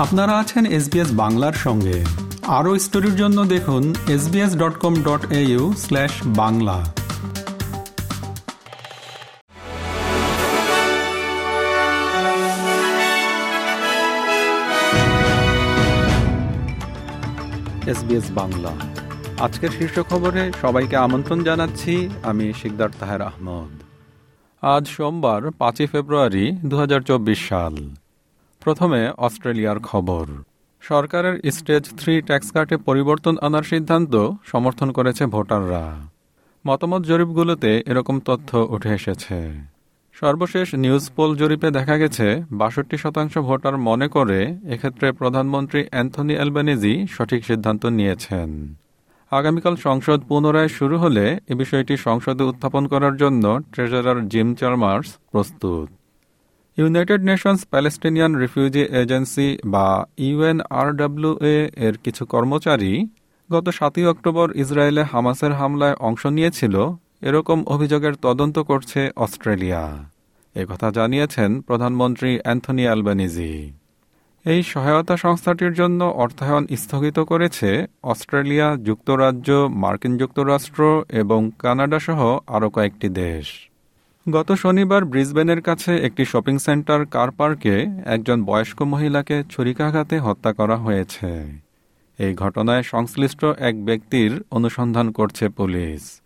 আপনারা 0.00 0.38
আছেন 0.38 0.66
এসবিএস 0.66 1.08
বাংলার 1.12 1.52
সঙ্গে। 1.52 2.04
আরও 2.46 2.78
স্টোরির 2.78 3.16
জন্য 3.16 3.44
দেখুন 3.44 3.94
SBS 4.08 4.56
dot 4.56 4.78
com 4.78 4.94
dot 5.02 5.32
au 5.32 5.72
slash 5.78 6.10
Bangla. 6.26 6.84
SBS 17.86 18.30
Bangla. 18.30 18.72
আজকের 19.38 19.70
শীর্ষ 19.78 20.00
খবরে 20.00 20.52
সবাইকে 20.62 20.96
আমন্ত্রণ 20.96 21.44
জানাচ্ছি, 21.44 22.08
আমি 22.22 22.52
শিকদার 22.62 22.88
তাহের 23.00 23.22
আহমদ। 23.22 23.82
আজ 24.62 24.88
সোমবার, 24.88 25.50
পাঁচই 25.50 25.86
ফেব্রুয়ারি 25.86 26.52
দু 26.64 26.76
হাজার 26.76 27.00
চব্বিশ 27.00 27.48
সাল। 27.48 27.76
প্রথমে 28.60 29.10
অস্ট্রেলিয়ার 29.18 29.78
খবর। 29.80 30.26
সরকারের 30.80 31.50
স্টেজ 31.50 31.84
থ্রি 31.98 32.22
ট্যাক্স 32.22 32.50
কাটে 32.50 32.76
পরিবর্তন 32.76 33.36
আনার 33.42 33.62
সিদ্ধান্ত 33.62 34.14
সমর্থন 34.44 34.92
করেছে 34.92 35.26
ভোটাররা। 35.26 35.84
মতামত 36.66 37.02
জরিপগুলোতে 37.02 37.82
এরকম 37.86 38.20
তথ্য 38.20 38.66
উঠে 38.70 38.94
এসেছে। 38.94 39.52
সর্বশেষ 40.14 40.74
নিউজ 40.74 41.10
পোল 41.16 41.36
জরিপে 41.36 41.70
দেখা 41.70 41.96
গেছে, 41.96 42.42
বাষট্টি 42.52 42.96
শতাংশ 42.96 43.38
ভোটার 43.38 43.78
মনে 43.78 44.08
করে 44.08 44.56
এক্ষেত্রে 44.68 45.12
প্রধানমন্ত্রী 45.12 45.84
অ্যান্থনি 45.90 46.34
অ্যালবানিজি 46.34 47.06
সঠিক 47.10 47.44
সিদ্ধান্ত 47.44 47.86
নিয়েছেন। 47.86 48.74
আগামীকাল 49.30 49.76
সংসদ 49.76 50.20
পুনরায় 50.28 50.68
শুরু 50.68 50.98
হলে 50.98 51.38
এ 51.48 51.54
বিষয়টি 51.54 51.96
সংসদে 51.96 52.44
উত্থাপন 52.44 52.86
করার 52.86 53.16
জন্য 53.16 53.44
ট্রেজারার 53.72 54.28
জিম 54.28 54.54
চার্মার্স 54.54 55.08
প্রস্তুত। 55.32 55.99
United 56.80 57.20
Nations 57.30 57.60
Palestinian 57.72 58.32
refugee 58.42 58.82
agency 59.02 59.48
বা 59.64 59.86
ইউএনআরডব্লিউএ 60.26 61.56
এর 61.86 61.94
কিছু 62.04 62.22
কর্মচারী 62.26 62.92
গত 63.50 63.66
সাতই 63.78 64.04
অক্টোবর 64.12 64.46
ইসরায়েলে 64.62 65.02
হামাসের 65.12 65.52
হামলায় 65.52 65.96
অংশ 66.08 66.22
নিয়েছিল। 66.36 66.74
এরকম 67.28 67.58
অভিযোগের 67.66 68.14
তদন্ত 68.22 68.56
করছে 68.58 69.00
অস্ট্রেলিয়া। 69.16 69.82
একথা 70.56 70.88
জানিয়েছেন 70.90 71.50
প্রধানমন্ত্রী 71.60 72.30
অ্যান্থনি 72.42 72.84
অ্যালবানিজি 72.86 73.54
এই 74.44 74.60
সহায়তা 74.62 75.16
সংস্থাটির 75.16 75.72
জন্য 75.74 76.00
অর্থায়ন 76.22 76.62
স্থগিত 76.76 77.18
করেছে 77.30 77.70
অস্ট্রেলিয়া, 78.02 78.68
যুক্তরাজ্য, 78.88 79.48
মার্কিন 79.82 80.12
যুক্তরাষ্ট্র 80.18 80.80
এবং 81.12 81.40
কানাডা 81.58 81.98
সহ 81.98 82.20
আরও 82.46 82.68
কয়েকটি 82.70 83.08
দেশ। 83.22 83.69
গত 84.28 84.52
শনিবার 84.52 85.04
ব্রিসবেনের 85.04 85.60
কাছে 85.62 85.96
একটি 85.96 86.24
শপিং 86.24 86.58
সেন্টার 86.58 87.06
কার 87.06 87.30
পার্কে 87.30 87.86
একজন 88.04 88.44
বয়স্ক 88.44 88.82
মহিলাকে 88.82 89.42
ছুরিকাঘাতে 89.50 90.18
হত্যা 90.18 90.52
করা 90.52 90.76
হয়েছে। 90.76 91.30
এই 92.18 92.34
ঘটনায় 92.34 92.82
সংশ্লিষ্ট 92.82 93.44
এক 93.44 93.84
ব্যক্তির 93.84 94.42
অনুসন্ধান 94.50 95.12
করছে 95.12 95.48
পুলিশ। 95.48 96.20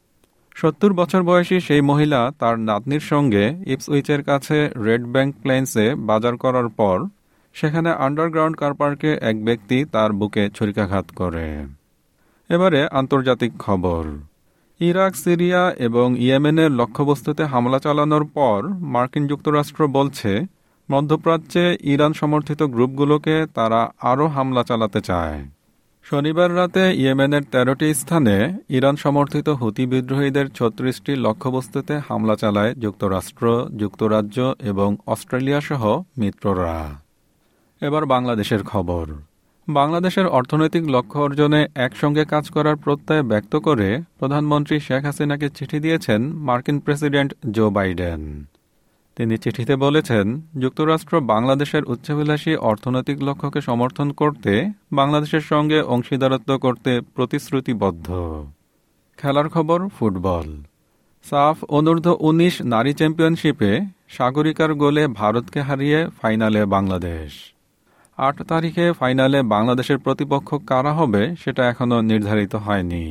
সত্তর 0.55 0.92
বছর 0.92 1.23
বয়সী 1.23 1.61
সেই 1.61 1.81
মহিলা 1.81 2.20
তার 2.39 2.59
নাতনির 2.59 3.01
সঙ্গে 3.01 3.45
ইপসউইচের 3.67 4.23
কাছে 4.23 4.70
রেড 4.77 5.03
ব্যাংক 5.05 5.34
প্লেন্সে 5.42 5.95
বাজার 5.95 6.36
করার 6.36 6.69
পর 6.69 6.97
সেখানে 7.53 7.91
আন্ডারগ্রাউন্ড 7.91 8.56
কার 8.56 8.75
পার্কে 8.75 9.19
এক 9.23 9.45
ব্যক্তি 9.45 9.84
তার 9.84 10.11
বুকে 10.12 10.51
ছুরিকাঘাত 10.55 11.06
করে। 11.17 11.48
এবারে 12.51 12.81
আন্তর্জাতিক 12.92 13.53
খবর। 13.58 14.05
ইরাক, 14.80 15.17
সিরিয়া 15.17 15.72
এবং 15.78 16.20
ইয়েমেনের 16.20 16.70
লক্ষ্যবস্তুতে 16.70 17.44
হামলা 17.44 17.78
চালানোর 17.78 18.25
পর 18.25 18.69
মার্কিন 18.69 19.27
যুক্তরাষ্ট্র 19.27 19.89
বলছে, 19.89 20.42
মধ্যপ্রাচ্যে 20.91 21.77
ইরান 21.83 22.12
সমর্থিত 22.12 22.62
গ্রুপগুলোকে 22.62 23.47
তারা 23.55 23.91
আরও 24.00 24.27
হামলা 24.27 24.62
চালাতে 24.62 25.00
চায়। 25.00 25.45
শনিবার 26.02 26.56
রাতে 26.56 26.95
ইয়েমেনের 26.95 27.42
তেরোটি 27.52 27.95
স্থানে 27.95 28.58
ইরান 28.68 28.96
সমর্থিত 28.96 29.48
হুতি 29.48 29.86
বিদ্রোহীদের 29.86 30.48
ছত্রিশটি 30.48 31.17
লক্ষ্যবস্তুতে 31.17 32.01
হামলা 32.08 32.36
চালায় 32.36 32.74
যুক্তরাষ্ট্র, 32.74 33.68
যুক্তরাজ্য 33.77 34.55
এবং 34.61 34.96
অস্ট্রেলিয়া 35.07 35.61
সহ 35.61 36.02
মিত্ররা। 36.18 37.01
এবার 37.80 38.07
বাংলাদেশের 38.07 38.63
খবর। 38.63 39.07
বাংলাদেশের 39.69 40.27
অর্থনৈতিক 40.27 40.85
লক্ষ্য 40.89 41.20
অর্জনে 41.20 41.69
একসঙ্গে 41.75 42.25
কাজ 42.25 42.51
করার 42.51 42.77
প্রত্যয় 42.77 43.23
ব্যক্ত 43.23 43.57
করে 43.57 44.02
প্রধানমন্ত্রী 44.19 44.80
শেখ 44.80 45.05
হাসিনাকে 45.05 45.48
চিঠি 45.48 45.80
দিয়েছেন 45.80 46.23
মার্কিন 46.23 46.80
প্রেসিডেন্ট 46.80 47.35
জো 47.51 47.70
বাইডেন। 47.70 48.45
তিনি 49.17 49.36
চিঠিতে 49.36 49.77
বলেছেন, 49.77 50.41
যুক্তরাষ্ট্র 50.61 51.20
বাংলাদেশের 51.20 51.85
উচ্চাভিলাষী 51.85 52.57
অর্থনৈতিক 52.57 53.23
লক্ষ্যকে 53.23 53.61
সমর্থন 53.61 54.13
করতে 54.13 54.70
বাংলাদেশের 54.92 55.41
সঙ্গে 55.41 55.81
অংশীদারত্ব 55.81 56.58
করতে 56.58 57.01
প্রতিশ্রুতিবদ্ধ। 57.01 58.13
খেলার 59.17 59.48
খবর, 59.48 59.89
ফুটবল। 59.89 60.63
সাফ 61.31 61.64
অনূর্ধ্ব 61.64 62.17
উনিশ 62.20 62.63
নারী 62.63 62.92
চ্যাম্পিয়নশিপে 62.92 63.81
সাগরিকার 64.08 64.75
গোলে 64.75 65.07
ভারতকে 65.07 65.61
হারিয়ে 65.61 66.07
ফাইনালে 66.23 66.64
বাংলাদেশ। 66.64 67.54
আট 68.19 68.42
তারিখে 68.42 68.92
ফাইনালে 68.92 69.42
বাংলাদেশের 69.42 69.98
প্রতিপক্ষ 69.98 70.55
কারা 70.67 70.92
হবে, 70.92 71.36
সেটা 71.45 71.69
এখনও 71.69 72.01
নির্ধারিত 72.01 72.55
হয়নি। 72.55 73.05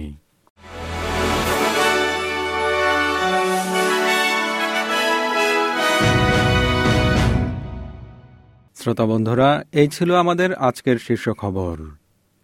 শ্রোতা 8.76 9.06
বন্ধুরা, 9.06 9.64
এই 9.72 9.88
ছিল 9.88 10.16
আমাদের 10.16 10.56
আজকের 10.56 10.98
শীর্ষ 10.98 11.30
খবর। 11.30 11.78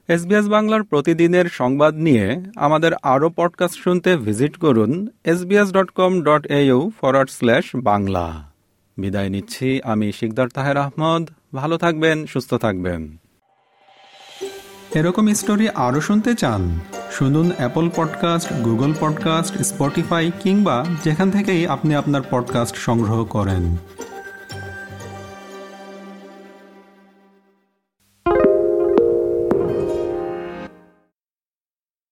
এসবিএস 0.08 0.47
বাংলার 0.47 0.84
প্রতিদিনের 0.84 1.46
সংবাদ 1.50 1.96
নিয়ে 1.96 2.46
আমাদের 2.56 2.91
আরও 3.03 3.30
পডকাস্ট 3.30 3.78
শুনতে 3.80 4.18
ভিজিট 4.18 4.58
করুন 4.58 5.08
SBS 5.24 5.72
dot 5.72 5.90
com 5.91 6.22
dot 6.22 6.52
au 6.52 6.91
forward 7.02 7.30
slash 7.30 7.66
Bangla. 7.76 8.52
বিদায় 8.97 9.30
নিচ্ছি, 9.30 9.81
আমি 9.84 10.12
শিকদার 10.12 10.47
তাহের 10.47 10.78
আহমদ। 10.78 11.30
ভালো 11.54 11.78
থাকবেন, 11.78 12.26
সুস্থ 12.26 12.54
থাকবেন। 12.54 13.18
এরকম 14.96 15.34
স্টোরি 15.34 15.70
আরও 15.70 16.02
শুনতে 16.02 16.36
চান, 16.36 16.80
শুনুন 17.12 17.52
Apple 17.58 17.90
podcast 17.96 18.54
Google 18.54 18.94
podcast 19.00 19.58
Spotify 19.62 20.32
কিংবা 20.40 20.86
যেখান 21.04 21.32
থেকেই 21.32 21.68
আপনি 21.68 21.96
আপনার 21.96 22.22
পডকাস্ট 22.32 22.76
সংগ্রহ 22.76 23.26
করেন। 23.26 23.78